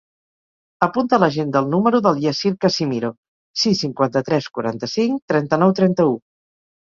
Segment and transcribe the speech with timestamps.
[0.85, 3.11] Apunta a l'agenda el número del Yassir Casimiro:
[3.65, 6.17] sis, cinquanta-tres, quaranta-cinc, trenta-nou, trenta-u.